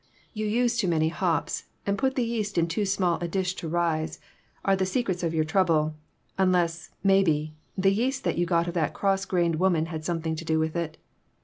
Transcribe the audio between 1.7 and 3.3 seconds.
and put the yeast in too small a